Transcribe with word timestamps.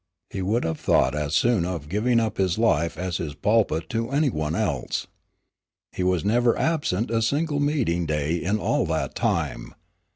He 0.31 0.41
would 0.41 0.63
have 0.63 0.79
thought 0.79 1.13
as 1.13 1.35
soon 1.35 1.63
of 1.63 1.87
giving 1.87 2.19
up 2.19 2.37
his 2.39 2.57
life 2.57 2.97
as 2.97 3.17
his 3.17 3.35
pulpit 3.35 3.87
to 3.89 4.09
any 4.09 4.31
one 4.31 4.55
else. 4.55 5.05
He 5.91 6.01
was 6.01 6.25
never 6.25 6.57
absent 6.57 7.11
a 7.11 7.21
single 7.21 7.59
meeting 7.59 8.07
day 8.07 8.37
in 8.37 8.57
all 8.57 8.87
that 8.87 9.13
time. 9.13 9.75